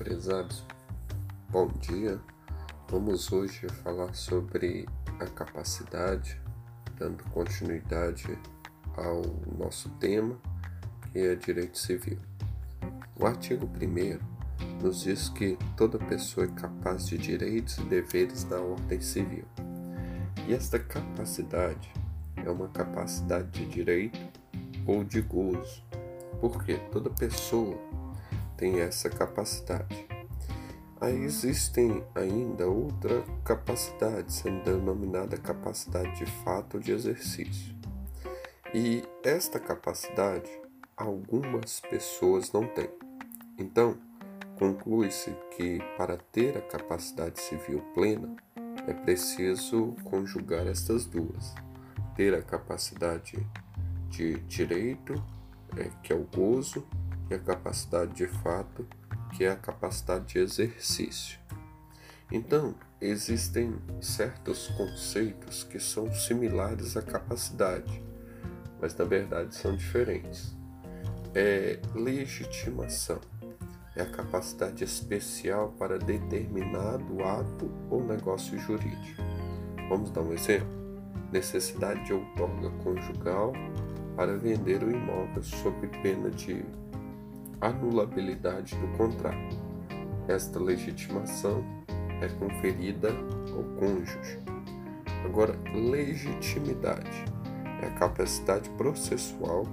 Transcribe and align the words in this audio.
prezados, 0.00 0.64
bom 1.50 1.68
dia. 1.78 2.18
Vamos 2.88 3.30
hoje 3.30 3.68
falar 3.84 4.14
sobre 4.14 4.88
a 5.20 5.26
capacidade, 5.26 6.40
dando 6.96 7.22
continuidade 7.24 8.38
ao 8.96 9.20
nosso 9.58 9.90
tema, 10.00 10.40
que 11.12 11.18
é 11.18 11.34
direito 11.34 11.76
civil. 11.76 12.16
O 13.14 13.26
artigo 13.26 13.68
1 13.78 14.82
nos 14.82 15.02
diz 15.02 15.28
que 15.28 15.58
toda 15.76 15.98
pessoa 15.98 16.46
é 16.46 16.48
capaz 16.58 17.06
de 17.06 17.18
direitos 17.18 17.76
e 17.76 17.82
deveres 17.82 18.44
na 18.44 18.56
ordem 18.56 19.02
civil. 19.02 19.44
E 20.48 20.54
esta 20.54 20.78
capacidade 20.78 21.92
é 22.36 22.50
uma 22.50 22.68
capacidade 22.68 23.50
de 23.50 23.66
direito 23.66 24.18
ou 24.86 25.04
de 25.04 25.20
gozo, 25.20 25.84
porque 26.40 26.76
toda 26.90 27.10
pessoa 27.10 27.78
tem 28.60 28.80
essa 28.80 29.08
capacidade. 29.08 30.06
Aí 31.00 31.24
existem 31.24 32.04
ainda 32.14 32.68
outra 32.68 33.24
capacidade, 33.42 34.30
sendo 34.34 34.62
denominada 34.62 35.38
capacidade 35.38 36.18
de 36.18 36.26
fato 36.44 36.78
de 36.78 36.92
exercício. 36.92 37.74
E 38.74 39.02
esta 39.24 39.58
capacidade 39.58 40.50
algumas 40.94 41.80
pessoas 41.80 42.52
não 42.52 42.66
têm. 42.66 42.90
Então, 43.58 43.96
conclui-se 44.58 45.34
que 45.56 45.78
para 45.96 46.18
ter 46.18 46.58
a 46.58 46.60
capacidade 46.60 47.40
civil 47.40 47.80
plena 47.94 48.36
é 48.86 48.92
preciso 48.92 49.96
conjugar 50.04 50.66
estas 50.66 51.06
duas: 51.06 51.54
ter 52.14 52.34
a 52.34 52.42
capacidade 52.42 53.38
de 54.10 54.34
direito, 54.40 55.14
é, 55.78 55.90
que 56.02 56.12
é 56.12 56.16
o 56.16 56.26
gozo, 56.36 56.86
e 57.30 57.34
a 57.34 57.38
capacidade 57.38 58.12
de 58.14 58.26
fato, 58.26 58.86
que 59.32 59.44
é 59.44 59.50
a 59.50 59.56
capacidade 59.56 60.26
de 60.26 60.38
exercício. 60.38 61.38
Então, 62.30 62.74
existem 63.00 63.74
certos 64.00 64.68
conceitos 64.68 65.64
que 65.64 65.80
são 65.80 66.12
similares 66.12 66.96
à 66.96 67.02
capacidade, 67.02 68.02
mas 68.80 68.94
na 68.96 69.04
verdade 69.04 69.54
são 69.54 69.74
diferentes. 69.76 70.56
É 71.34 71.78
legitimação 71.94 73.20
é 73.96 74.02
a 74.02 74.06
capacidade 74.06 74.84
especial 74.84 75.74
para 75.78 75.98
determinado 75.98 77.22
ato 77.24 77.70
ou 77.90 78.04
negócio 78.04 78.58
jurídico. 78.58 79.22
Vamos 79.88 80.10
dar 80.10 80.22
um 80.22 80.32
exemplo? 80.32 80.68
Necessidade 81.32 82.04
de 82.04 82.12
outorga 82.12 82.70
conjugal 82.82 83.52
para 84.16 84.36
vender 84.36 84.82
o 84.82 84.90
imóvel 84.90 85.42
sob 85.42 85.88
pena 86.02 86.30
de 86.30 86.64
anulabilidade 87.60 88.76
do 88.76 88.88
contrato. 88.96 89.56
Esta 90.26 90.58
legitimação 90.58 91.64
é 92.22 92.28
conferida 92.28 93.10
ao 93.54 93.64
cônjuge. 93.78 94.38
Agora, 95.24 95.54
legitimidade 95.74 97.24
é 97.82 97.86
a 97.86 97.90
capacidade 97.92 98.68
processual 98.70 99.66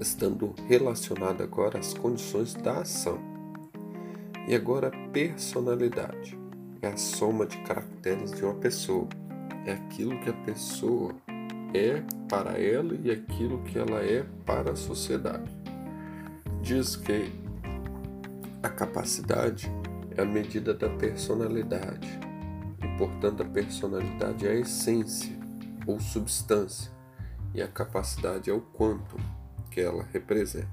estando 0.00 0.54
relacionada 0.66 1.44
agora 1.44 1.78
às 1.78 1.94
condições 1.94 2.54
da 2.54 2.80
ação. 2.80 3.18
E 4.48 4.54
agora, 4.54 4.90
personalidade 5.12 6.38
é 6.82 6.88
a 6.88 6.96
soma 6.96 7.46
de 7.46 7.56
caracteres 7.58 8.32
de 8.32 8.44
uma 8.44 8.54
pessoa. 8.54 9.08
É 9.64 9.72
aquilo 9.72 10.18
que 10.20 10.30
a 10.30 10.34
pessoa 10.44 11.14
é 11.72 12.02
para 12.28 12.58
ela 12.60 12.94
e 13.02 13.10
aquilo 13.10 13.62
que 13.62 13.78
ela 13.78 14.02
é 14.02 14.24
para 14.44 14.72
a 14.72 14.76
sociedade 14.76 15.50
diz 16.64 16.96
que 16.96 17.30
a 18.62 18.70
capacidade 18.70 19.70
é 20.16 20.22
a 20.22 20.24
medida 20.24 20.72
da 20.72 20.88
personalidade 20.88 22.08
e, 22.82 22.96
portanto, 22.96 23.42
a 23.42 23.46
personalidade 23.46 24.46
é 24.46 24.52
a 24.52 24.54
essência 24.54 25.38
ou 25.86 26.00
substância 26.00 26.90
e 27.52 27.60
a 27.60 27.68
capacidade 27.68 28.48
é 28.48 28.52
o 28.54 28.62
quanto 28.62 29.14
que 29.70 29.78
ela 29.78 30.08
representa. 30.10 30.72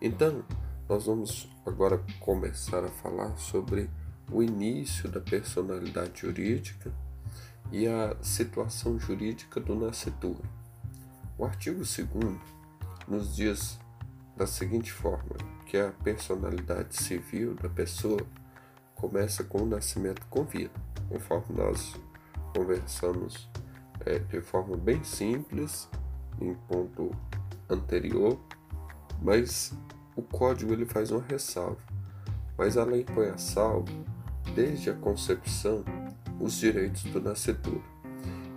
Então, 0.00 0.44
nós 0.88 1.06
vamos 1.06 1.50
agora 1.66 2.00
começar 2.20 2.84
a 2.84 2.88
falar 2.88 3.36
sobre 3.36 3.90
o 4.30 4.44
início 4.44 5.08
da 5.08 5.20
personalidade 5.20 6.20
jurídica 6.20 6.92
e 7.72 7.88
a 7.88 8.16
situação 8.22 8.96
jurídica 8.96 9.58
do 9.58 9.74
nascituro. 9.74 10.44
O 11.36 11.44
artigo 11.44 11.78
2 11.78 12.06
nos 13.08 13.34
diz 13.34 13.76
da 14.38 14.46
seguinte 14.46 14.92
forma, 14.92 15.36
que 15.66 15.76
a 15.76 15.90
personalidade 16.04 16.94
civil 16.94 17.56
da 17.56 17.68
pessoa 17.68 18.20
começa 18.94 19.42
com 19.42 19.62
o 19.62 19.66
nascimento 19.66 20.24
com 20.30 20.44
vida, 20.44 20.70
conforme 21.08 21.56
nós 21.56 21.96
conversamos 22.56 23.50
é, 24.06 24.20
de 24.20 24.40
forma 24.40 24.76
bem 24.76 25.02
simples 25.02 25.88
em 26.40 26.54
ponto 26.54 27.10
anterior, 27.68 28.38
mas 29.20 29.74
o 30.14 30.22
código 30.22 30.72
ele 30.72 30.86
faz 30.86 31.10
uma 31.10 31.22
ressalva. 31.22 31.82
Mas 32.56 32.76
a 32.76 32.84
lei 32.84 33.04
põe 33.04 33.26
a 33.30 33.38
salvo, 33.38 34.04
desde 34.54 34.90
a 34.90 34.94
concepção, 34.94 35.84
os 36.38 36.54
direitos 36.54 37.02
do 37.04 37.20
nascituro. 37.20 37.82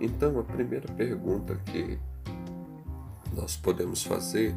Então, 0.00 0.38
a 0.38 0.44
primeira 0.44 0.86
pergunta 0.92 1.56
que 1.66 1.98
nós 3.32 3.56
podemos 3.56 4.04
fazer 4.04 4.54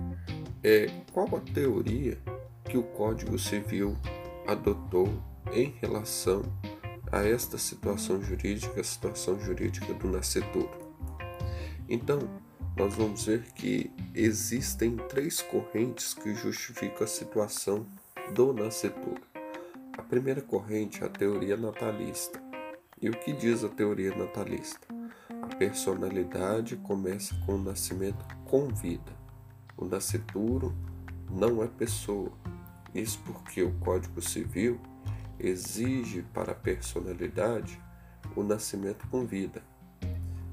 é 0.67 0.87
qual 1.13 1.27
a 1.35 1.39
teoria 1.53 2.17
que 2.63 2.75
o 2.75 2.81
Código 2.81 3.37
Civil 3.37 3.95
adotou 4.47 5.07
em 5.53 5.75
relação 5.79 6.41
a 7.11 7.23
esta 7.23 7.55
situação 7.55 8.19
jurídica, 8.19 8.81
a 8.81 8.83
situação 8.83 9.39
jurídica 9.39 9.93
do 9.93 10.09
nascituro. 10.09 10.71
Então, 11.87 12.17
nós 12.75 12.95
vamos 12.95 13.25
ver 13.27 13.43
que 13.53 13.91
existem 14.15 14.97
três 14.97 15.39
correntes 15.39 16.15
que 16.15 16.33
justificam 16.33 17.03
a 17.03 17.07
situação 17.07 17.85
do 18.33 18.51
nascituro. 18.51 19.21
A 19.95 20.01
primeira 20.01 20.41
corrente 20.41 21.03
é 21.03 21.05
a 21.05 21.09
teoria 21.09 21.55
natalista. 21.55 22.41
E 22.99 23.07
o 23.07 23.11
que 23.11 23.33
diz 23.33 23.63
a 23.63 23.69
teoria 23.69 24.15
natalista? 24.15 24.87
A 25.43 25.55
personalidade 25.57 26.75
começa 26.77 27.35
com 27.45 27.53
o 27.53 27.63
nascimento 27.63 28.25
com 28.45 28.67
vida. 28.69 29.24
O 29.77 29.85
nascituro 29.85 30.73
não 31.29 31.63
é 31.63 31.67
pessoa. 31.67 32.31
Isso 32.93 33.19
porque 33.25 33.61
o 33.61 33.73
Código 33.79 34.21
Civil 34.21 34.79
exige 35.39 36.21
para 36.33 36.53
a 36.53 36.55
personalidade 36.55 37.81
o 38.35 38.43
nascimento 38.43 39.07
com 39.09 39.25
vida. 39.25 39.61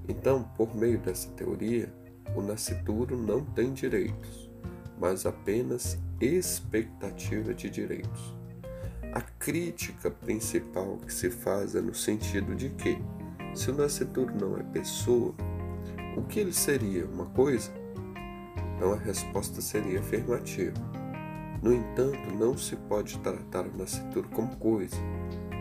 Então, 0.08 0.42
por 0.56 0.74
meio 0.74 0.98
dessa 0.98 1.28
teoria, 1.30 1.92
o 2.34 2.42
nascituro 2.42 3.16
não 3.16 3.44
tem 3.44 3.72
direitos, 3.72 4.50
mas 4.98 5.24
apenas 5.26 5.98
expectativa 6.20 7.54
de 7.54 7.70
direitos. 7.70 8.34
A 9.12 9.20
crítica 9.20 10.10
principal 10.10 10.96
que 10.98 11.12
se 11.12 11.30
faz 11.30 11.74
é 11.74 11.80
no 11.80 11.94
sentido 11.94 12.54
de 12.54 12.70
que, 12.70 12.98
se 13.54 13.70
o 13.70 13.74
nascituro 13.74 14.34
não 14.34 14.56
é 14.56 14.62
pessoa, 14.62 15.34
o 16.16 16.22
que 16.22 16.40
ele 16.40 16.52
seria? 16.52 17.06
Uma 17.06 17.26
coisa? 17.26 17.81
Então 18.82 18.94
a 18.94 18.96
resposta 18.96 19.60
seria 19.60 20.00
afirmativa. 20.00 20.74
No 21.62 21.72
entanto, 21.72 22.34
não 22.36 22.58
se 22.58 22.74
pode 22.74 23.16
tratar 23.20 23.64
o 23.64 23.76
nascituro 23.78 24.28
como 24.30 24.56
coisa, 24.56 24.96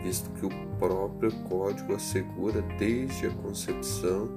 visto 0.02 0.28
que 0.30 0.44
o 0.44 0.50
próprio 0.80 1.30
código 1.44 1.94
assegura 1.94 2.60
desde 2.80 3.28
a 3.28 3.30
concepção 3.34 4.28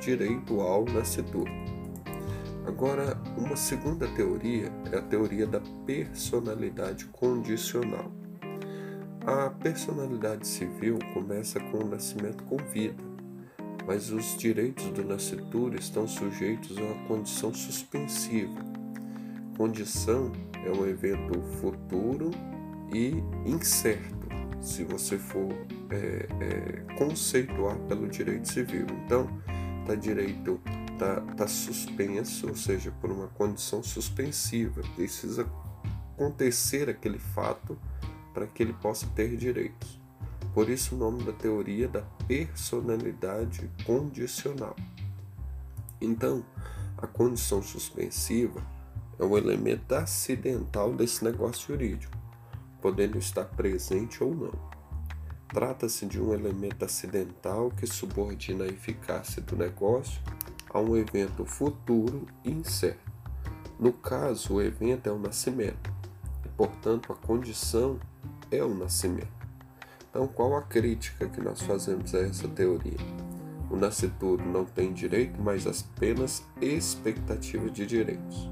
direito 0.00 0.60
ao 0.60 0.84
nascituro. 0.86 1.52
Agora, 2.66 3.16
uma 3.38 3.54
segunda 3.54 4.08
teoria 4.08 4.72
é 4.90 4.96
a 4.96 5.02
teoria 5.02 5.46
da 5.46 5.60
personalidade 5.86 7.04
condicional. 7.12 8.10
A 9.24 9.50
personalidade 9.50 10.48
civil 10.48 10.98
começa 11.14 11.60
com 11.60 11.84
o 11.84 11.88
nascimento 11.88 12.42
com 12.42 12.56
vida, 12.56 13.11
mas 13.86 14.10
os 14.10 14.36
direitos 14.36 14.86
do 14.86 15.04
nascituro 15.04 15.78
estão 15.78 16.06
sujeitos 16.06 16.78
a 16.78 16.82
uma 16.82 17.06
condição 17.06 17.52
suspensiva. 17.52 18.60
Condição 19.56 20.32
é 20.64 20.70
um 20.70 20.86
evento 20.86 21.40
futuro 21.60 22.30
e 22.92 23.14
incerto, 23.44 24.28
se 24.60 24.84
você 24.84 25.18
for 25.18 25.52
é, 25.90 26.28
é, 26.40 26.94
conceituar 26.94 27.76
pelo 27.88 28.08
direito 28.08 28.48
civil. 28.48 28.86
Então, 29.04 29.28
está 29.82 29.94
direito 29.94 30.60
está 30.92 31.20
tá 31.34 31.48
suspenso, 31.48 32.48
ou 32.48 32.54
seja, 32.54 32.92
por 33.00 33.10
uma 33.10 33.28
condição 33.28 33.82
suspensiva. 33.82 34.82
Precisa 34.94 35.50
acontecer 36.14 36.88
aquele 36.88 37.18
fato 37.18 37.78
para 38.32 38.46
que 38.46 38.62
ele 38.62 38.72
possa 38.74 39.06
ter 39.08 39.36
direitos. 39.36 40.00
Por 40.54 40.68
isso 40.68 40.94
o 40.94 40.98
nome 40.98 41.24
da 41.24 41.32
teoria 41.32 41.88
da 41.88 42.02
personalidade 42.26 43.70
condicional. 43.86 44.76
Então, 46.00 46.44
a 46.98 47.06
condição 47.06 47.62
suspensiva 47.62 48.60
é 49.18 49.24
um 49.24 49.36
elemento 49.36 49.94
acidental 49.94 50.92
desse 50.92 51.24
negócio 51.24 51.68
jurídico. 51.68 52.16
podendo 52.82 53.16
estar 53.16 53.44
presente 53.44 54.22
ou 54.22 54.34
não. 54.34 54.52
Trata-se 55.48 56.04
de 56.04 56.20
um 56.20 56.34
elemento 56.34 56.84
acidental 56.84 57.70
que 57.70 57.86
subordina 57.86 58.64
a 58.64 58.68
eficácia 58.68 59.40
do 59.40 59.56
negócio 59.56 60.20
a 60.68 60.80
um 60.80 60.96
evento 60.96 61.44
futuro 61.46 62.26
e 62.44 62.50
incerto. 62.50 63.12
No 63.78 63.92
caso, 63.92 64.54
o 64.54 64.62
evento 64.62 65.06
é 65.06 65.12
o 65.12 65.18
nascimento, 65.18 65.92
e, 66.44 66.48
portanto, 66.48 67.12
a 67.12 67.16
condição 67.16 68.00
é 68.50 68.62
o 68.64 68.74
nascimento. 68.74 69.41
Então, 70.12 70.28
qual 70.28 70.54
a 70.54 70.60
crítica 70.60 71.26
que 71.26 71.40
nós 71.40 71.62
fazemos 71.62 72.14
a 72.14 72.18
essa 72.18 72.46
teoria? 72.46 72.98
O 73.70 73.76
nascituro 73.76 74.44
não 74.44 74.66
tem 74.66 74.92
direito, 74.92 75.40
mas 75.40 75.66
apenas 75.66 76.46
expectativa 76.60 77.70
de 77.70 77.86
direitos. 77.86 78.50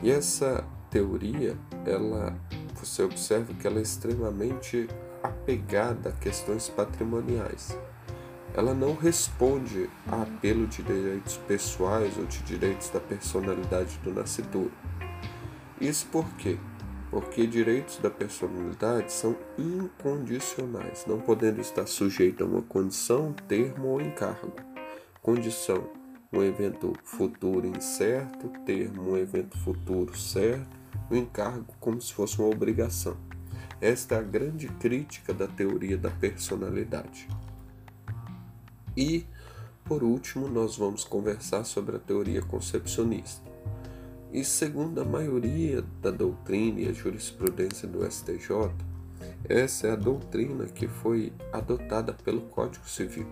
E 0.00 0.12
essa 0.12 0.64
teoria, 0.88 1.58
ela, 1.84 2.38
você 2.76 3.02
observa 3.02 3.52
que 3.52 3.66
ela 3.66 3.80
é 3.80 3.82
extremamente 3.82 4.86
apegada 5.20 6.10
a 6.10 6.12
questões 6.12 6.68
patrimoniais. 6.68 7.76
Ela 8.54 8.72
não 8.72 8.94
responde 8.94 9.90
a 10.06 10.22
apelo 10.22 10.68
de 10.68 10.84
direitos 10.84 11.36
pessoais 11.48 12.16
ou 12.16 12.26
de 12.26 12.44
direitos 12.44 12.90
da 12.90 13.00
personalidade 13.00 13.98
do 14.04 14.14
nascituro. 14.14 14.70
Isso 15.80 16.06
por 16.06 16.28
quê? 16.36 16.56
Porque 17.10 17.44
direitos 17.44 17.98
da 17.98 18.08
personalidade 18.08 19.12
são 19.12 19.36
incondicionais, 19.58 21.04
não 21.06 21.20
podendo 21.20 21.60
estar 21.60 21.86
sujeitos 21.86 22.46
a 22.46 22.48
uma 22.48 22.62
condição, 22.62 23.32
termo 23.48 23.88
ou 23.88 24.00
encargo. 24.00 24.52
Condição: 25.20 25.90
um 26.32 26.40
evento 26.42 26.92
futuro 27.02 27.66
incerto, 27.66 28.48
termo: 28.64 29.10
um 29.10 29.16
evento 29.16 29.58
futuro 29.58 30.16
certo, 30.16 30.76
o 31.10 31.14
um 31.14 31.16
encargo 31.16 31.74
como 31.80 32.00
se 32.00 32.14
fosse 32.14 32.38
uma 32.38 32.48
obrigação. 32.48 33.16
Esta 33.80 34.14
é 34.14 34.18
a 34.18 34.22
grande 34.22 34.68
crítica 34.68 35.34
da 35.34 35.48
teoria 35.48 35.96
da 35.96 36.10
personalidade. 36.10 37.26
E, 38.96 39.26
por 39.84 40.04
último, 40.04 40.48
nós 40.48 40.76
vamos 40.76 41.02
conversar 41.02 41.64
sobre 41.64 41.96
a 41.96 41.98
teoria 41.98 42.42
concepcionista. 42.42 43.49
E 44.32 44.44
segundo 44.44 45.00
a 45.00 45.04
maioria 45.04 45.82
da 46.00 46.12
doutrina 46.12 46.80
e 46.80 46.88
a 46.88 46.92
jurisprudência 46.92 47.88
do 47.88 48.08
STJ, 48.08 48.70
essa 49.48 49.88
é 49.88 49.90
a 49.90 49.96
doutrina 49.96 50.66
que 50.66 50.86
foi 50.86 51.32
adotada 51.52 52.12
pelo 52.12 52.42
Código 52.42 52.88
Civil. 52.88 53.26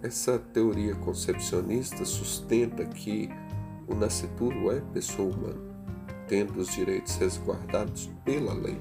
Essa 0.00 0.38
teoria 0.38 0.94
concepcionista 0.94 2.04
sustenta 2.04 2.84
que 2.84 3.28
o 3.88 3.96
nascituro 3.96 4.70
é 4.70 4.80
pessoa 4.92 5.34
humana, 5.34 5.60
tendo 6.28 6.60
os 6.60 6.72
direitos 6.72 7.16
resguardados 7.16 8.08
pela 8.24 8.54
lei. 8.54 8.78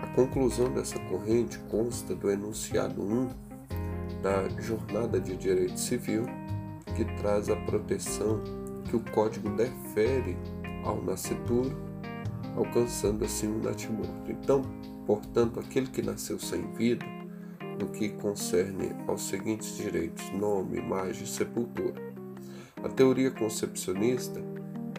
A 0.00 0.06
conclusão 0.14 0.72
dessa 0.72 0.98
corrente 0.98 1.58
consta 1.70 2.14
do 2.14 2.30
enunciado 2.30 3.02
1 3.02 3.28
da 4.22 4.48
Jornada 4.60 5.20
de 5.20 5.36
Direito 5.36 5.78
Civil, 5.78 6.24
que 6.96 7.04
traz 7.20 7.50
a 7.50 7.56
proteção 7.56 8.61
que 8.92 8.96
o 8.96 9.00
Código 9.12 9.48
defere 9.50 10.36
ao 10.84 11.02
nascituro, 11.02 11.74
alcançando 12.54 13.24
assim 13.24 13.46
o 13.46 13.58
natimorto. 13.58 14.30
Então, 14.30 14.62
portanto, 15.06 15.58
aquele 15.58 15.86
que 15.86 16.02
nasceu 16.02 16.38
sem 16.38 16.70
vida, 16.74 17.06
no 17.80 17.88
que 17.88 18.10
concerne 18.10 18.94
aos 19.08 19.22
seguintes 19.22 19.78
direitos: 19.78 20.30
nome, 20.32 20.76
imagem 20.76 21.24
e 21.24 21.26
sepultura. 21.26 22.12
A 22.84 22.88
teoria 22.90 23.30
concepcionista 23.30 24.42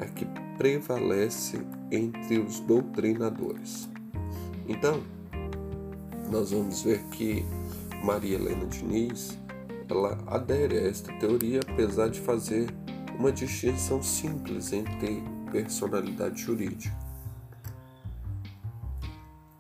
é 0.01 0.06
que 0.06 0.25
prevalece 0.57 1.62
entre 1.92 2.40
os 2.40 2.60
doutrinadores. 2.62 3.88
Então, 4.68 5.04
nós 6.31 6.50
vamos 6.50 6.81
ver 6.81 7.04
que 7.12 7.45
Maria 8.04 8.38
Helena 8.38 8.66
Diniz, 8.66 9.38
ela 9.88 10.18
adere 10.25 10.80
a 10.80 10.88
esta 10.88 11.13
teoria, 11.19 11.60
apesar 11.69 12.10
de 12.10 12.19
fazer 12.19 12.68
uma 13.18 13.31
distinção 13.31 14.01
simples 14.01 14.74
entre 14.74 15.24
personalidade 15.51 16.42
jurídica. 16.42 16.95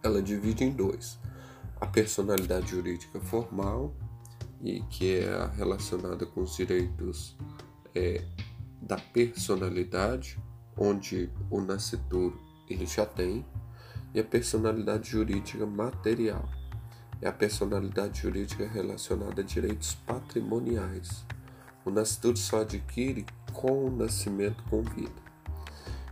Ela 0.01 0.21
divide 0.21 0.63
em 0.63 0.71
dois: 0.71 1.19
a 1.79 1.85
personalidade 1.85 2.71
jurídica 2.71 3.19
formal, 3.19 3.95
e 4.61 4.81
que 4.89 5.19
é 5.19 5.49
relacionada 5.55 6.25
com 6.25 6.41
os 6.41 6.55
direitos 6.55 7.37
é, 7.93 8.25
da 8.81 8.97
personalidade, 8.97 10.37
onde 10.77 11.29
o 11.49 11.61
nascituro 11.61 12.39
ele 12.69 12.85
já 12.85 13.05
tem, 13.05 13.45
e 14.13 14.19
a 14.19 14.23
personalidade 14.23 15.09
jurídica 15.09 15.65
material 15.65 16.47
é 17.21 17.27
a 17.27 17.31
personalidade 17.31 18.21
jurídica 18.21 18.67
relacionada 18.67 19.41
a 19.41 19.45
direitos 19.45 19.95
patrimoniais. 20.05 21.25
O 21.85 21.89
nascituro 21.89 22.35
só 22.35 22.61
adquire 22.61 23.25
com 23.53 23.85
o 23.85 23.91
nascimento 23.91 24.63
com 24.69 24.81
vida. 24.81 25.23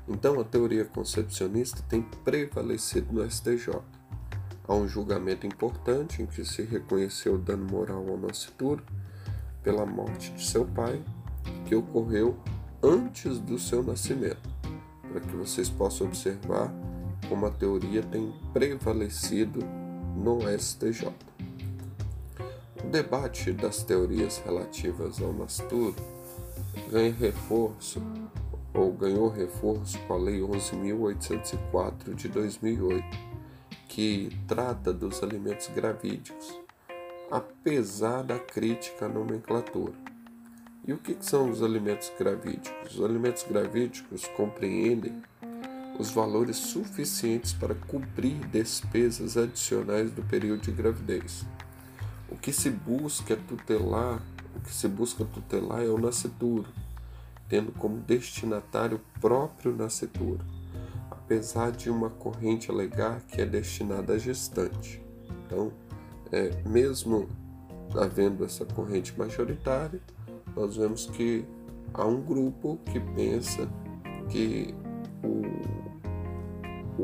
Então, 0.07 0.39
a 0.39 0.43
teoria 0.43 0.85
concepcionista 0.85 1.83
tem 1.89 2.01
prevalecido 2.01 3.13
no 3.13 3.29
STJ. 3.29 3.81
Há 4.67 4.73
um 4.73 4.87
julgamento 4.87 5.45
importante 5.45 6.21
em 6.21 6.25
que 6.25 6.45
se 6.45 6.61
reconheceu 6.61 7.35
o 7.35 7.37
dano 7.37 7.65
moral 7.65 8.07
ao 8.07 8.17
nascituro 8.17 8.83
pela 9.63 9.85
morte 9.85 10.31
de 10.31 10.45
seu 10.45 10.65
pai, 10.65 11.03
que 11.65 11.75
ocorreu 11.75 12.37
antes 12.81 13.39
do 13.39 13.59
seu 13.59 13.83
nascimento, 13.83 14.49
para 15.11 15.21
que 15.21 15.35
vocês 15.35 15.69
possam 15.69 16.07
observar 16.07 16.73
como 17.29 17.45
a 17.45 17.51
teoria 17.51 18.01
tem 18.03 18.33
prevalecido 18.53 19.59
no 20.15 20.39
STJ. 20.57 21.13
O 22.83 22.87
debate 22.87 23.53
das 23.53 23.83
teorias 23.83 24.41
relativas 24.43 25.21
ao 25.21 25.31
Mastur 25.31 25.93
ganha 26.89 27.13
reforço 27.13 28.01
ou 28.73 28.91
ganhou 28.93 29.29
reforço 29.29 29.99
com 30.07 30.13
a 30.13 30.17
Lei 30.17 30.39
11.804 30.39 32.15
de 32.15 32.27
2008, 32.27 33.05
que 33.87 34.29
trata 34.47 34.93
dos 34.93 35.21
alimentos 35.21 35.67
gravídicos, 35.67 36.59
apesar 37.29 38.23
da 38.23 38.39
crítica 38.39 39.05
à 39.05 39.09
nomenclatura. 39.09 39.93
E 40.87 40.93
o 40.93 40.97
que 40.97 41.15
são 41.19 41.51
os 41.51 41.61
alimentos 41.61 42.11
gravídicos? 42.17 42.95
Os 42.95 43.03
alimentos 43.03 43.45
gravídicos 43.47 44.25
compreendem 44.35 45.21
os 45.99 46.09
valores 46.09 46.57
suficientes 46.57 47.53
para 47.53 47.75
cobrir 47.75 48.39
despesas 48.47 49.37
adicionais 49.37 50.11
do 50.11 50.23
período 50.23 50.61
de 50.61 50.71
gravidez. 50.71 51.45
O 52.29 52.35
que 52.35 52.51
se 52.51 52.71
busca 52.71 53.35
tutelar, 53.35 54.19
o 54.55 54.59
que 54.59 54.73
se 54.73 54.87
busca 54.87 55.25
tutelar 55.25 55.81
é 55.83 55.89
o 55.89 55.97
nascituro, 55.97 56.67
tendo 57.47 57.71
como 57.71 57.97
destinatário 57.97 58.97
o 58.97 59.19
próprio 59.19 59.75
nascituro, 59.75 60.43
apesar 61.09 61.71
de 61.71 61.89
uma 61.89 62.09
corrente 62.09 62.69
alegar 62.69 63.21
que 63.21 63.41
é 63.41 63.45
destinada 63.45 64.13
à 64.13 64.17
gestante. 64.17 65.01
Então, 65.45 65.71
é, 66.31 66.61
mesmo 66.67 67.29
havendo 67.95 68.45
essa 68.45 68.65
corrente 68.65 69.17
majoritária, 69.17 70.01
nós 70.55 70.77
vemos 70.77 71.05
que 71.05 71.45
há 71.93 72.05
um 72.05 72.21
grupo 72.21 72.79
que 72.85 72.99
pensa 72.99 73.67
que 74.29 74.73
o 75.23 75.81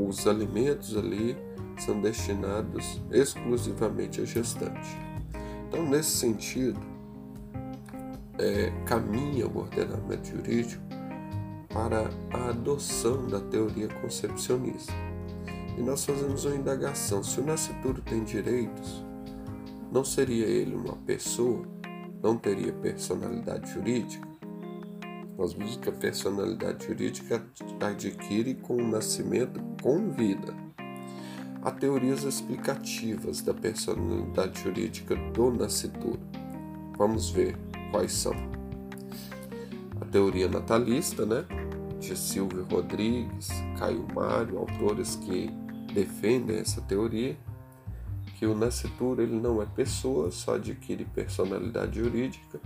os 0.05 0.27
alimentos 0.27 0.95
ali 0.95 1.35
são 1.77 1.99
destinados 2.01 3.01
exclusivamente 3.11 4.21
a 4.21 4.25
gestante. 4.25 4.97
Então, 5.67 5.87
nesse 5.87 6.11
sentido, 6.11 6.79
é, 8.39 8.71
caminha 8.85 9.47
o 9.47 9.57
ordenamento 9.57 10.27
jurídico 10.27 10.83
para 11.73 12.09
a 12.31 12.49
adoção 12.49 13.27
da 13.27 13.39
teoria 13.39 13.87
concepcionista. 13.87 14.93
E 15.77 15.81
nós 15.81 16.05
fazemos 16.05 16.45
uma 16.45 16.55
indagação: 16.55 17.23
se 17.23 17.39
o 17.39 17.45
nascituro 17.45 18.01
tem 18.01 18.23
direitos, 18.23 19.05
não 19.91 20.03
seria 20.03 20.45
ele 20.45 20.75
uma 20.75 20.95
pessoa? 20.95 21.65
Não 22.21 22.35
teria 22.35 22.73
personalidade 22.73 23.71
jurídica? 23.71 24.27
Nós 25.37 25.53
vimos 25.53 25.77
que 25.77 25.87
a 25.87 25.91
personalidade 25.91 26.87
jurídica 26.87 27.45
adquire 27.79 28.55
com 28.55 28.75
o 28.75 28.87
nascimento 28.87 29.61
com 29.83 30.09
vida. 30.09 30.53
Há 31.61 31.71
teorias 31.71 32.23
explicativas 32.23 33.41
da 33.41 33.53
personalidade 33.53 34.63
jurídica 34.63 35.15
do 35.15 35.51
nascituro. 35.51 36.19
Vamos 36.97 37.29
ver 37.29 37.55
quais 37.91 38.11
são. 38.11 38.33
A 39.99 40.05
teoria 40.05 40.47
natalista, 40.47 41.25
né? 41.25 41.45
De 41.99 42.15
Silvio 42.15 42.65
Rodrigues, 42.69 43.49
Caio 43.77 44.05
Mário, 44.13 44.59
autores 44.59 45.15
que 45.15 45.49
defendem 45.93 46.57
essa 46.57 46.81
teoria, 46.81 47.35
que 48.37 48.45
o 48.45 48.55
nascituro 48.55 49.21
ele 49.21 49.39
não 49.39 49.61
é 49.61 49.65
pessoa, 49.65 50.29
só 50.29 50.55
adquire 50.55 51.05
personalidade 51.05 51.99
jurídica 51.99 52.59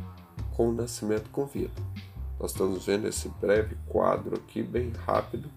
com 0.52 0.70
o 0.70 0.74
nascimento 0.74 1.30
com 1.30 1.46
vida. 1.46 1.82
Nós 2.40 2.52
estamos 2.52 2.86
vendo 2.86 3.08
esse 3.08 3.30
breve 3.30 3.78
quadro 3.88 4.36
aqui, 4.36 4.62
bem 4.62 4.92
rápido, 5.06 5.50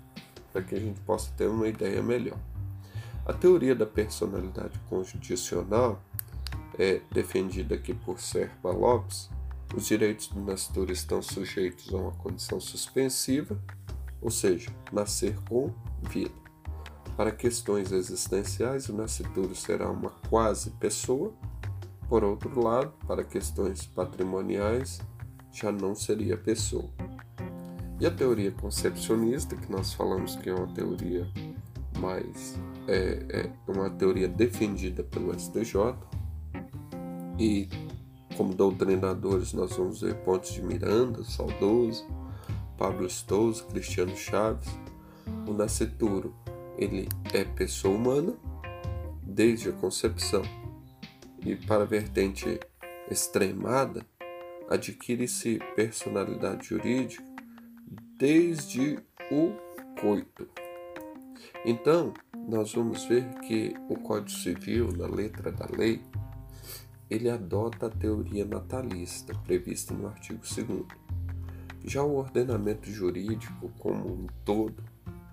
para 0.52 0.62
que 0.62 0.75
a 0.75 0.78
gente 0.78 1.00
possa 1.00 1.33
ter 1.37 1.49
uma 1.49 1.66
ideia 1.66 2.02
melhor. 2.02 2.38
A 3.26 3.33
teoria 3.33 3.75
da 3.75 3.87
personalidade 3.87 4.78
condicional 4.88 6.00
é 6.78 7.00
defendida 7.11 7.75
aqui 7.75 7.94
por 7.94 8.21
Serpa 8.21 8.71
Lopes. 8.71 9.30
Os 9.76 9.87
direitos 9.87 10.28
do 10.28 10.40
nascedor 10.40 10.90
estão 10.90 11.21
sujeitos 11.21 11.93
a 11.93 11.97
uma 11.97 12.12
condição 12.12 12.61
suspensiva, 12.61 13.61
ou 14.21 14.31
seja, 14.31 14.71
nascer 14.93 15.37
com 15.49 15.73
vida. 16.02 16.35
Para 17.16 17.33
questões 17.33 17.90
existenciais, 17.90 18.88
o 18.88 18.95
nascituro 18.95 19.54
será 19.54 19.90
uma 19.90 20.11
quase 20.28 20.71
pessoa. 20.73 21.33
Por 22.09 22.23
outro 22.23 22.62
lado, 22.62 22.93
para 23.07 23.25
questões 23.25 23.87
patrimoniais, 23.87 25.00
já 25.52 25.73
não 25.73 25.95
seria 25.95 26.37
pessoa. 26.37 26.88
E 28.00 28.07
a 28.07 28.11
teoria 28.11 28.52
concepcionista, 28.52 29.57
que 29.57 29.71
nós 29.71 29.93
falamos 29.93 30.37
que 30.37 30.50
é 30.50 30.54
uma 30.54 30.73
teoria 30.73 31.28
mais 31.99 32.57
é, 32.87 33.25
é 33.28 33.71
uma 33.71 33.90
teoria 33.90 34.28
defendida 34.28 35.02
pelo 35.02 35.33
STJ, 35.38 35.97
e 37.38 37.69
como 38.37 38.55
doutrinadores 38.55 39.53
nós 39.53 39.76
vamos 39.76 40.00
ver 40.00 40.14
Pontes 40.17 40.53
de 40.53 40.62
Miranda, 40.62 41.23
Saudoso, 41.25 42.07
Pablo 42.76 43.09
Stouza, 43.09 43.64
Cristiano 43.64 44.17
Chaves, 44.17 44.69
o 45.47 45.53
nascituro 45.53 46.35
ele 46.76 47.09
é 47.33 47.45
pessoa 47.45 47.95
humana 47.95 48.35
desde 49.23 49.69
a 49.69 49.73
concepção 49.73 50.43
e 51.45 51.55
para 51.55 51.83
a 51.83 51.87
vertente 51.87 52.59
extremada 53.11 54.05
adquire-se 54.69 55.59
personalidade 55.76 56.69
jurídica 56.69 57.23
desde 58.17 58.99
o 59.31 59.53
coito. 60.00 60.49
Então, 61.64 62.12
nós 62.49 62.73
vamos 62.73 63.05
ver 63.05 63.25
que 63.41 63.75
o 63.88 63.97
Código 63.97 64.31
Civil, 64.31 64.93
na 64.97 65.07
letra 65.07 65.50
da 65.50 65.67
lei, 65.76 66.03
ele 67.14 67.30
adota 67.30 67.87
a 67.87 67.90
teoria 67.90 68.44
natalista 68.44 69.35
prevista 69.47 69.94
no 69.94 70.09
artigo 70.09 70.40
2 70.40 70.85
Já 71.85 72.02
o 72.02 72.16
ordenamento 72.16 72.90
jurídico 72.90 73.71
como 73.78 74.06
um 74.06 74.26
todo 74.44 74.83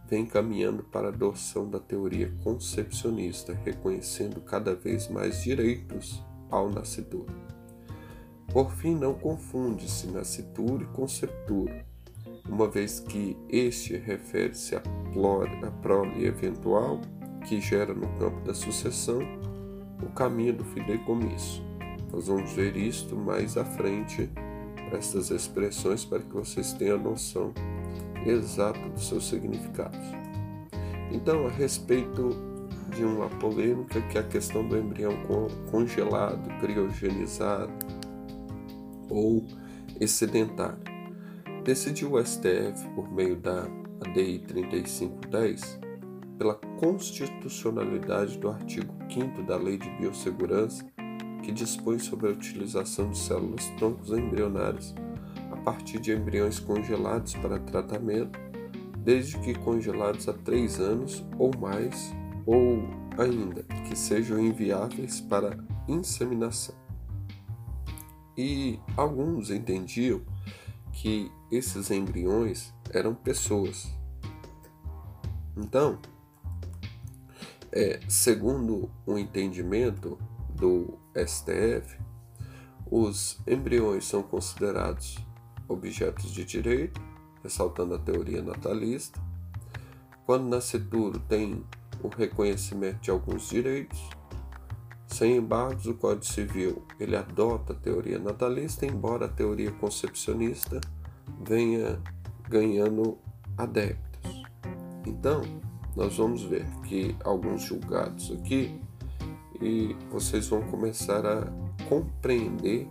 vem 0.08 0.26
caminhando 0.26 0.84
para 0.84 1.08
a 1.08 1.12
adoção 1.12 1.70
da 1.70 1.80
teoria 1.80 2.32
concepcionista, 2.44 3.58
reconhecendo 3.64 4.42
cada 4.42 4.76
vez 4.76 5.08
mais 5.08 5.42
direitos 5.42 6.22
ao 6.50 6.70
nascituro. 6.70 7.34
Por 8.52 8.70
fim, 8.74 8.94
não 8.94 9.14
confunde-se 9.14 10.08
nascituro 10.08 10.84
e 10.84 10.88
concepturo, 10.88 11.74
uma 12.50 12.68
vez 12.68 13.00
que 13.00 13.38
este 13.48 13.96
refere-se 13.96 14.76
à 14.76 14.82
prole 15.82 16.26
eventual 16.26 17.00
que 17.48 17.62
gera 17.62 17.94
no 17.94 18.08
campo 18.20 18.42
da 18.42 18.54
sucessão 18.54 19.22
o 20.04 20.10
caminho 20.12 20.54
do 20.54 20.66
fideicomisso. 20.66 21.71
Nós 22.12 22.28
vamos 22.28 22.52
ver 22.54 22.76
isto 22.76 23.16
mais 23.16 23.58
à 23.58 23.64
frente, 23.64 24.30
estas 24.92 25.32
expressões, 25.32 26.04
para 26.04 26.20
que 26.20 26.34
vocês 26.34 26.74
tenham 26.74 26.98
noção 27.00 27.54
exato 28.26 28.90
dos 28.90 29.08
seus 29.08 29.28
significados. 29.28 30.00
Então, 31.12 31.48
a 31.48 31.50
respeito 31.50 32.30
de 32.96 33.04
uma 33.04 33.30
polêmica 33.30 34.02
que 34.02 34.18
é 34.18 34.22
a 34.22 34.28
questão 34.28 34.68
do 34.68 34.78
embrião 34.78 35.14
congelado, 35.70 36.50
criogenizado 36.60 37.72
ou 39.10 39.46
excedentário. 40.00 40.80
Decidiu 41.64 42.14
o 42.14 42.26
STF, 42.26 42.88
por 42.96 43.12
meio 43.12 43.36
da 43.36 43.68
ADI 44.06 44.40
3510, 44.40 45.80
pela 46.38 46.56
constitucionalidade 46.80 48.38
do 48.40 48.50
artigo 48.50 48.94
5 49.10 49.44
da 49.44 49.58
Lei 49.58 49.78
de 49.78 49.90
Biossegurança, 49.92 50.86
que 51.42 51.52
dispõe 51.52 52.00
sobre 52.00 52.28
a 52.28 52.32
utilização 52.32 53.10
de 53.10 53.18
células 53.18 53.66
troncos 53.78 54.12
embrionárias 54.12 54.94
partir 55.64 56.00
de 56.00 56.12
embriões 56.12 56.60
congelados 56.60 57.34
para 57.36 57.60
tratamento, 57.60 58.40
desde 58.98 59.38
que 59.40 59.54
congelados 59.54 60.28
há 60.28 60.34
três 60.34 60.80
anos 60.80 61.24
ou 61.38 61.52
mais, 61.58 62.14
ou 62.46 62.84
ainda 63.18 63.64
que 63.88 63.96
sejam 63.96 64.40
inviáveis 64.40 65.22
para 65.22 65.58
inseminação. 65.88 66.76
E 68.38 68.80
alguns 68.96 69.50
entendiam 69.50 70.22
que 70.94 71.32
esses 71.52 71.92
embriões 71.92 72.74
eram 72.92 73.14
pessoas. 73.14 73.88
Então, 75.56 76.00
é, 77.72 78.00
segundo 78.08 78.90
o 79.06 79.18
entendimento 79.18 80.18
do 80.56 80.98
STF, 81.16 81.98
os 82.90 83.40
embriões 83.48 84.06
são 84.06 84.22
considerados 84.22 85.18
objetos 85.68 86.32
de 86.32 86.44
direito, 86.44 87.02
ressaltando 87.42 87.96
a 87.96 88.00
teoria 88.00 88.42
natalista. 88.42 89.20
Quando 90.26 90.50
nascituro 90.50 91.20
tem 91.20 91.64
o 92.04 92.10
reconhecimento 92.10 93.00
de 93.02 93.12
alguns 93.12 93.48
direitos, 93.48 94.00
sem 95.08 95.38
embargos, 95.38 95.86
o 95.88 95.94
Código 95.94 96.26
Civil 96.26 96.86
ele 97.00 97.16
adota 97.16 97.74
a 97.74 97.76
teoria 97.76 98.18
natalista, 98.18 98.86
embora 98.86 99.26
a 99.26 99.30
teoria 99.30 99.72
concepcionista 99.72 100.80
venha 101.44 102.02
ganhando 102.50 103.18
adeptos. 103.58 104.44
Então, 105.06 105.42
nós 105.96 106.18
vamos 106.18 106.44
ver 106.44 106.66
que 106.84 107.16
alguns 107.24 107.64
julgados 107.64 108.32
aqui 108.32 108.82
e 109.62 109.96
vocês 110.10 110.48
vão 110.48 110.62
começar 110.64 111.26
a 111.26 111.48
compreender 111.88 112.88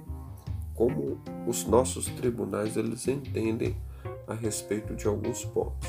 como 0.74 1.20
os 1.46 1.66
nossos 1.66 2.06
tribunais 2.06 2.76
eles 2.76 3.06
entendem 3.08 3.76
a 4.26 4.34
respeito 4.34 4.94
de 4.94 5.06
alguns 5.06 5.44
pontos. 5.44 5.88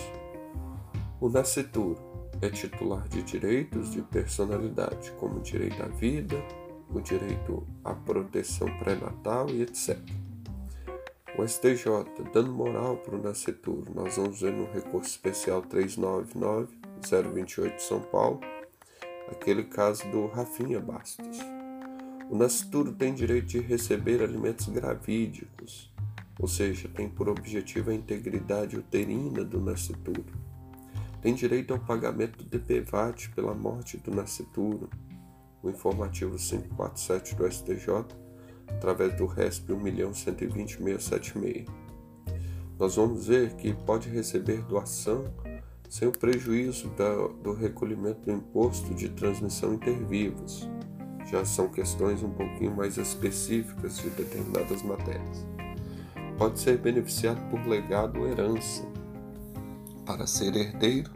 O 1.20 1.30
nascituro 1.30 1.98
é 2.42 2.50
titular 2.50 3.08
de 3.08 3.22
direitos 3.22 3.92
de 3.92 4.02
personalidade, 4.02 5.12
como 5.20 5.38
o 5.38 5.42
direito 5.42 5.84
à 5.84 5.88
vida, 5.88 6.36
o 6.90 7.00
direito 7.00 7.66
à 7.84 7.94
proteção 7.94 8.68
pré-natal 8.80 9.48
e 9.50 9.62
etc. 9.62 10.00
O 11.38 11.48
STJ, 11.48 11.86
dando 12.34 12.52
moral 12.52 12.98
para 12.98 13.16
o 13.16 13.22
nascituro, 13.22 13.86
nós 13.96 14.18
vamos 14.18 14.42
ver 14.42 14.52
no 14.52 14.66
recurso 14.66 15.10
especial 15.10 15.62
399-028 15.62 17.76
de 17.76 17.84
São 17.84 18.02
Paulo, 18.02 18.42
aquele 19.32 19.64
caso 19.64 20.08
do 20.10 20.28
Rafinha 20.28 20.80
Bastos. 20.80 21.40
O 22.30 22.36
nascituro 22.36 22.92
tem 22.92 23.14
direito 23.14 23.48
de 23.48 23.60
receber 23.60 24.22
alimentos 24.22 24.68
gravídicos, 24.68 25.92
ou 26.40 26.48
seja, 26.48 26.88
tem 26.88 27.10
por 27.10 27.28
objetivo 27.28 27.92
a 27.92 27.94
integridade 27.94 28.78
uterina 28.78 29.44
do 29.44 29.60
nascituro. 29.60 30.26
Tem 31.22 31.34
direito 31.34 31.74
ao 31.74 31.80
pagamento 31.80 32.44
do 32.44 32.46
DPVAT 32.46 33.30
pela 33.36 33.54
morte 33.54 33.98
do 33.98 34.12
nascituro, 34.12 34.90
o 35.62 35.70
informativo 35.70 36.38
547 36.38 37.36
do 37.36 37.52
STJ, 37.52 38.06
através 38.68 39.16
do 39.16 39.26
RESP 39.26 39.74
1.120.676. 39.74 41.68
Nós 42.80 42.96
vamos 42.96 43.28
ver 43.28 43.54
que 43.56 43.74
pode 43.74 44.10
receber 44.10 44.64
doação 44.64 45.26
sem 45.92 46.08
o 46.08 46.12
prejuízo 46.14 46.90
do 47.44 47.52
recolhimento 47.52 48.22
do 48.22 48.32
imposto 48.32 48.94
de 48.96 49.10
transmissão 49.10 49.74
intervivos 49.74 50.66
já 51.30 51.44
são 51.44 51.68
questões 51.68 52.24
um 52.24 52.30
pouquinho 52.30 52.74
mais 52.74 52.96
específicas 52.98 53.98
de 53.98 54.10
determinadas 54.12 54.82
matérias. 54.84 55.46
Pode 56.38 56.62
ser 56.62 56.78
beneficiado 56.78 57.42
por 57.50 57.60
legado 57.68 58.22
ou 58.22 58.28
herança. 58.28 58.88
Para 60.06 60.26
ser 60.26 60.56
herdeiro, 60.56 61.12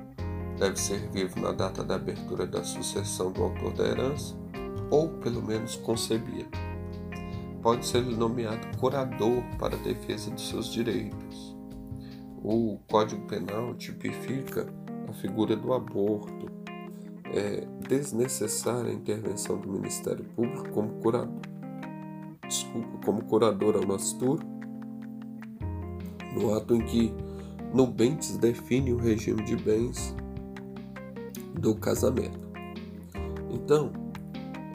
deve 0.60 0.78
ser 0.78 1.10
vivo 1.10 1.40
na 1.40 1.54
data 1.54 1.82
da 1.82 1.96
abertura 1.96 2.46
da 2.46 2.62
sucessão 2.62 3.32
do 3.32 3.44
autor 3.44 3.74
da 3.74 3.86
herança, 3.86 4.36
ou 4.92 5.08
pelo 5.20 5.42
menos 5.42 5.78
concebido. 5.78 6.50
Pode 7.62 7.86
ser 7.86 8.04
nomeado 8.04 8.78
curador 8.78 9.42
para 9.58 9.76
a 9.76 9.80
defesa 9.80 10.30
de 10.32 10.42
seus 10.42 10.72
direitos. 10.72 11.55
O 12.48 12.78
Código 12.88 13.26
Penal 13.26 13.74
tipifica 13.74 14.72
a 15.10 15.14
figura 15.14 15.56
do 15.56 15.74
aborto, 15.74 16.46
é 17.34 17.66
desnecessária 17.88 18.92
a 18.92 18.94
intervenção 18.94 19.58
do 19.58 19.68
Ministério 19.68 20.24
Público 20.36 20.70
como 20.70 20.90
curador, 21.02 21.42
desculpa, 22.48 23.00
como 23.04 23.24
curador 23.24 23.76
ao 23.76 23.88
Nastur, 23.88 24.40
no 26.36 26.54
ato 26.54 26.76
em 26.76 26.86
que 26.86 27.12
Nubentes 27.74 28.38
define 28.38 28.94
o 28.94 28.98
regime 28.98 29.42
de 29.42 29.56
bens 29.56 30.16
do 31.56 31.74
casamento. 31.74 32.48
Então, 33.50 33.92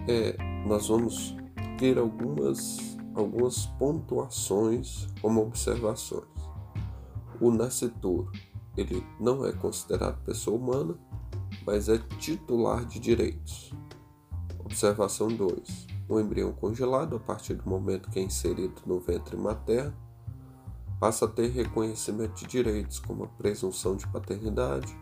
é, 0.08 0.36
nós 0.66 0.88
vamos 0.88 1.36
ter 1.78 1.98
algumas, 1.98 2.98
algumas 3.14 3.66
pontuações 3.78 5.06
como 5.22 5.40
observações. 5.42 6.39
O 7.40 7.50
nascitor 7.50 8.30
ele 8.76 9.04
não 9.18 9.46
é 9.46 9.52
considerado 9.52 10.22
pessoa 10.24 10.56
humana, 10.56 10.94
mas 11.66 11.88
é 11.88 11.98
titular 12.18 12.84
de 12.84 13.00
direitos. 13.00 13.72
Observação 14.58 15.28
2. 15.28 15.86
O 16.08 16.20
embrião 16.20 16.52
congelado, 16.52 17.16
a 17.16 17.20
partir 17.20 17.54
do 17.54 17.68
momento 17.68 18.10
que 18.10 18.18
é 18.18 18.22
inserido 18.22 18.82
no 18.86 19.00
ventre 19.00 19.36
materno, 19.36 19.94
passa 20.98 21.24
a 21.24 21.28
ter 21.28 21.48
reconhecimento 21.48 22.34
de 22.40 22.46
direitos, 22.46 22.98
como 22.98 23.24
a 23.24 23.28
presunção 23.28 23.96
de 23.96 24.06
paternidade, 24.08 24.94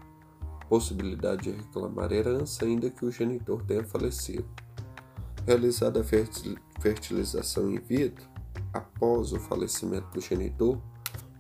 possibilidade 0.69 1.45
de 1.45 1.51
reclamar 1.51 2.13
herança, 2.13 2.65
ainda 2.65 2.91
que 2.91 3.05
o 3.05 3.11
genitor 3.11 3.63
tenha 3.65 3.85
falecido. 3.85 4.49
Realizada 5.47 6.01
a 6.01 6.81
fertilização 6.81 7.71
in 7.71 7.81
vitro, 7.81 8.29
após 8.73 9.33
o 9.33 9.41
falecimento 9.41 10.09
do 10.13 10.21
genitor, 10.21 10.79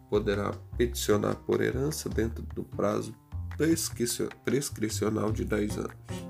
poderá 0.08 0.52
peticionar 0.76 1.36
por 1.36 1.60
herança 1.60 2.08
dentro 2.08 2.42
do 2.54 2.64
prazo 2.64 3.14
prescricional 4.44 5.32
de 5.32 5.44
10 5.44 5.78
anos. 5.78 6.28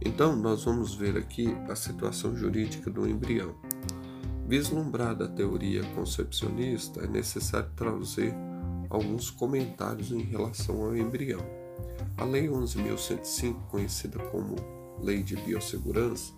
Então, 0.00 0.36
nós 0.36 0.64
vamos 0.64 0.94
ver 0.94 1.16
aqui 1.16 1.48
a 1.68 1.74
situação 1.74 2.36
jurídica 2.36 2.90
do 2.90 3.08
embrião. 3.08 3.54
Vislumbrada 4.46 5.24
a 5.24 5.28
teoria 5.28 5.82
concepcionista, 5.94 7.00
é 7.00 7.06
necessário 7.06 7.70
trazer 7.74 8.32
alguns 8.88 9.30
comentários 9.30 10.12
em 10.12 10.20
relação 10.20 10.84
ao 10.84 10.96
embrião. 10.96 11.40
A 12.16 12.24
Lei 12.24 12.48
11.105, 12.48 13.66
conhecida 13.66 14.18
como 14.30 14.54
Lei 15.02 15.22
de 15.22 15.36
Biossegurança, 15.36 16.32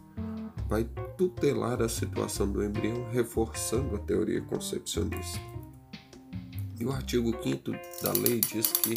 vai 0.66 0.84
tutelar 1.16 1.80
a 1.82 1.88
situação 1.88 2.50
do 2.50 2.64
embrião, 2.64 3.08
reforçando 3.10 3.96
a 3.96 3.98
teoria 3.98 4.40
concepcionista. 4.40 5.38
E 6.80 6.84
o 6.84 6.92
artigo 6.92 7.36
5 7.42 7.72
da 8.02 8.12
lei 8.12 8.40
diz 8.40 8.70
que 8.70 8.94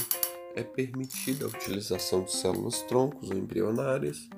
é 0.55 0.63
permitida 0.63 1.45
a 1.45 1.47
utilização 1.47 2.23
de 2.23 2.31
células 2.31 2.81
troncos 2.83 3.31
ou 3.31 3.37
embrionárias 3.37 4.29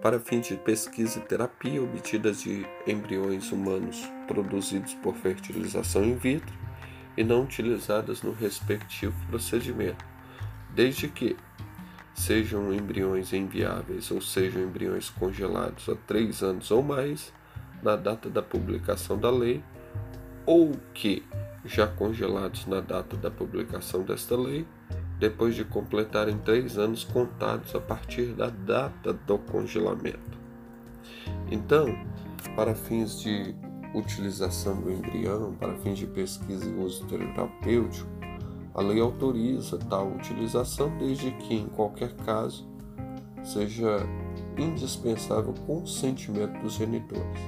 para 0.00 0.18
fins 0.18 0.46
de 0.46 0.56
pesquisa 0.56 1.18
e 1.18 1.22
terapia 1.22 1.82
obtidas 1.82 2.42
de 2.42 2.66
embriões 2.86 3.52
humanos 3.52 4.00
produzidos 4.26 4.94
por 4.94 5.14
fertilização 5.14 6.04
in 6.04 6.16
vitro 6.16 6.54
e 7.16 7.24
não 7.24 7.42
utilizadas 7.42 8.22
no 8.22 8.32
respectivo 8.32 9.14
procedimento, 9.28 10.04
desde 10.74 11.08
que 11.08 11.36
sejam 12.14 12.72
embriões 12.72 13.32
inviáveis 13.32 14.10
ou 14.10 14.22
sejam 14.22 14.62
embriões 14.62 15.10
congelados 15.10 15.88
há 15.88 15.94
três 16.06 16.42
anos 16.42 16.70
ou 16.70 16.82
mais 16.82 17.32
na 17.82 17.94
data 17.94 18.30
da 18.30 18.42
publicação 18.42 19.18
da 19.18 19.30
lei, 19.30 19.62
ou 20.46 20.72
que, 20.94 21.22
já 21.66 21.86
congelados 21.86 22.66
na 22.66 22.80
data 22.80 23.16
da 23.16 23.30
publicação 23.30 24.02
desta 24.02 24.36
lei, 24.36 24.66
depois 25.18 25.54
de 25.54 25.64
completarem 25.64 26.38
três 26.38 26.78
anos 26.78 27.04
contados 27.04 27.74
a 27.74 27.80
partir 27.80 28.26
da 28.34 28.48
data 28.48 29.12
do 29.12 29.38
congelamento. 29.38 30.38
Então, 31.50 31.86
para 32.54 32.74
fins 32.74 33.20
de 33.20 33.54
utilização 33.94 34.80
do 34.80 34.90
embrião, 34.90 35.54
para 35.54 35.74
fins 35.76 35.98
de 35.98 36.06
pesquisa 36.06 36.68
e 36.68 36.74
uso 36.74 37.06
terapêutico, 37.06 38.08
a 38.74 38.82
lei 38.82 39.00
autoriza 39.00 39.78
tal 39.78 40.08
utilização 40.08 40.96
desde 40.98 41.30
que, 41.32 41.54
em 41.54 41.66
qualquer 41.66 42.12
caso, 42.16 42.68
seja 43.42 44.00
indispensável 44.58 45.50
o 45.50 45.60
consentimento 45.60 46.60
dos 46.60 46.74
genitores. 46.74 47.40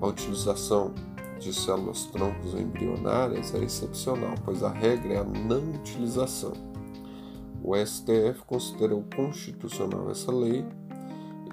A 0.00 0.06
utilização 0.06 0.94
de 1.40 1.52
células 1.52 2.04
troncos 2.06 2.54
embrionárias 2.54 3.54
é 3.54 3.64
excepcional, 3.64 4.34
pois 4.44 4.62
a 4.62 4.70
regra 4.70 5.14
é 5.14 5.18
a 5.18 5.24
não 5.24 5.72
utilização. 5.72 6.52
O 7.62 7.74
STF 7.76 8.44
considerou 8.46 9.04
constitucional 9.14 10.10
essa 10.10 10.32
lei 10.32 10.64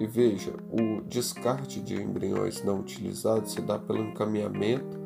e 0.00 0.06
veja, 0.06 0.52
o 0.70 1.02
descarte 1.02 1.80
de 1.80 2.00
embriões 2.00 2.62
não 2.62 2.80
utilizados 2.80 3.52
se 3.52 3.60
dá 3.60 3.78
pelo 3.78 4.04
encaminhamento 4.04 4.98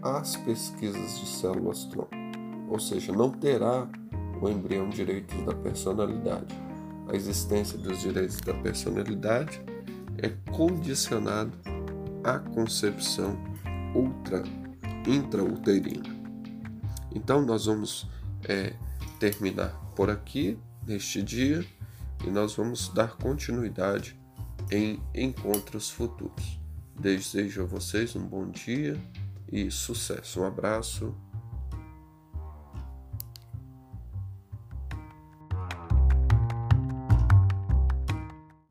às 0.00 0.36
pesquisas 0.36 1.18
de 1.18 1.26
células 1.26 1.84
tronco 1.86 2.18
ou 2.68 2.78
seja, 2.78 3.12
não 3.12 3.30
terá 3.30 3.88
o 4.40 4.48
embrião 4.48 4.88
direitos 4.88 5.40
da 5.44 5.54
personalidade. 5.54 6.54
A 7.08 7.16
existência 7.16 7.78
dos 7.78 8.00
direitos 8.00 8.36
da 8.40 8.54
personalidade 8.54 9.60
é 10.18 10.30
condicionada 10.52 11.50
à 12.22 12.38
concepção 12.38 13.36
ultra 13.98 14.42
intrauterina. 15.06 16.16
Então 17.14 17.42
nós 17.42 17.66
vamos 17.66 18.06
é, 18.44 18.74
terminar 19.18 19.70
por 19.96 20.08
aqui 20.08 20.56
neste 20.86 21.22
dia 21.22 21.66
e 22.24 22.30
nós 22.30 22.54
vamos 22.54 22.88
dar 22.88 23.16
continuidade 23.16 24.18
em 24.70 25.02
encontros 25.14 25.90
futuros. 25.90 26.60
Desejo 26.98 27.62
a 27.62 27.66
vocês 27.66 28.14
um 28.14 28.26
bom 28.26 28.48
dia 28.50 29.00
e 29.50 29.70
sucesso. 29.70 30.40
Um 30.40 30.44
abraço 30.44 31.14